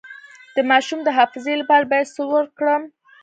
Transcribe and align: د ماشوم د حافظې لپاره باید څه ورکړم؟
د 0.55 0.57
ماشوم 0.69 0.99
د 1.03 1.09
حافظې 1.17 1.53
لپاره 1.61 1.89
باید 1.91 2.13
څه 2.15 2.21
ورکړم؟ 2.33 2.83